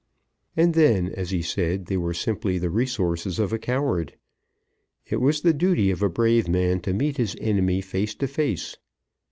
[0.57, 4.15] And then, as he said, they were simply the resources of a coward.
[5.05, 8.77] It was the duty of a brave man to meet his enemy face to face.